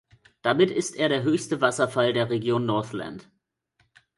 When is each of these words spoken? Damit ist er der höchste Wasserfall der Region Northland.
Damit 0.41 0.71
ist 0.71 0.95
er 0.95 1.09
der 1.09 1.21
höchste 1.21 1.61
Wasserfall 1.61 2.11
der 2.11 2.31
Region 2.31 2.65
Northland. 2.65 3.29